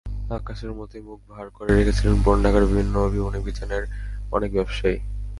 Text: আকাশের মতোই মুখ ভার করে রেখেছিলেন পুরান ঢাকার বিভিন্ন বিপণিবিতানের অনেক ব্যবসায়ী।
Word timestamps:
আকাশের 0.31 0.71
মতোই 0.73 1.01
মুখ 1.01 1.19
ভার 1.29 1.47
করে 1.49 1.71
রেখেছিলেন 1.73 2.15
পুরান 2.23 2.39
ঢাকার 2.43 2.63
বিভিন্ন 2.65 2.95
বিপণিবিতানের 3.07 3.83
অনেক 4.31 4.49
ব্যবসায়ী। 4.53 4.97